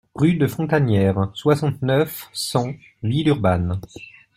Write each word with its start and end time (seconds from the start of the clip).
Rue 0.15 0.33
de 0.33 0.47
Fontanières, 0.47 1.29
soixante-neuf, 1.35 2.27
cent 2.33 2.71
Villeurbanne 3.03 3.79